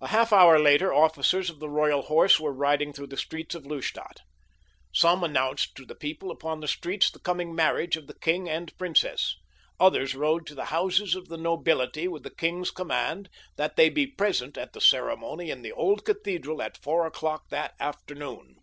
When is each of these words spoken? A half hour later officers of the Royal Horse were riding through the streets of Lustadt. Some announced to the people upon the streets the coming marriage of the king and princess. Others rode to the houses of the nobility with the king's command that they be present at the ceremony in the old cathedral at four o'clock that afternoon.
A 0.00 0.06
half 0.06 0.32
hour 0.32 0.56
later 0.60 0.94
officers 0.94 1.50
of 1.50 1.58
the 1.58 1.68
Royal 1.68 2.02
Horse 2.02 2.38
were 2.38 2.52
riding 2.52 2.92
through 2.92 3.08
the 3.08 3.16
streets 3.16 3.56
of 3.56 3.66
Lustadt. 3.66 4.20
Some 4.94 5.24
announced 5.24 5.74
to 5.74 5.84
the 5.84 5.96
people 5.96 6.30
upon 6.30 6.60
the 6.60 6.68
streets 6.68 7.10
the 7.10 7.18
coming 7.18 7.52
marriage 7.52 7.96
of 7.96 8.06
the 8.06 8.14
king 8.16 8.48
and 8.48 8.72
princess. 8.78 9.34
Others 9.80 10.14
rode 10.14 10.46
to 10.46 10.54
the 10.54 10.66
houses 10.66 11.16
of 11.16 11.26
the 11.26 11.38
nobility 11.38 12.06
with 12.06 12.22
the 12.22 12.30
king's 12.30 12.70
command 12.70 13.28
that 13.56 13.74
they 13.74 13.88
be 13.88 14.06
present 14.06 14.56
at 14.56 14.74
the 14.74 14.80
ceremony 14.80 15.50
in 15.50 15.62
the 15.62 15.72
old 15.72 16.04
cathedral 16.04 16.62
at 16.62 16.76
four 16.80 17.04
o'clock 17.04 17.48
that 17.48 17.74
afternoon. 17.80 18.58